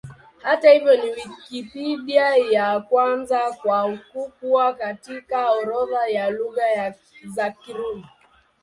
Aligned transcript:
Hata 0.43 0.69
hivyo, 0.71 0.95
ni 0.97 1.09
Wikipedia 1.11 2.35
ya 2.35 2.79
kwanza 2.79 3.51
kwa 3.51 3.85
ukubwa 3.85 4.73
katika 4.73 5.51
orodha 5.51 6.07
ya 6.07 6.29
Lugha 6.29 6.93
za 7.27 7.51
Kirumi. 7.51 8.05